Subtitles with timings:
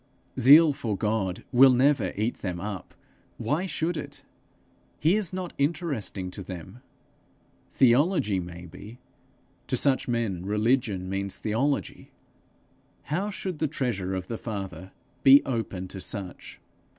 [0.39, 2.95] Zeal for God will never eat them up:
[3.37, 4.23] why should it?
[4.99, 6.81] he is not interesting to them:
[7.71, 8.97] theology may be;
[9.67, 12.09] to such men religion means theology.
[13.13, 14.91] How should the treasure of the Father
[15.21, 16.59] be open to such?